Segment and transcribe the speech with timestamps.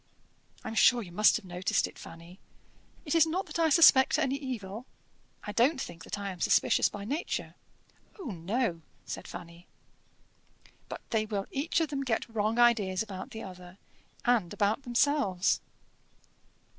[0.63, 2.39] I am sure you must have noticed it, Fanny.
[3.05, 4.87] It is not that I suspect any evil.
[5.43, 7.53] I don't think that I am suspicious by nature."
[8.19, 8.31] "Oh!
[8.31, 9.67] no," said Fanny.
[10.89, 13.77] "But they will each of them get wrong ideas about the other,
[14.25, 15.61] and about themselves.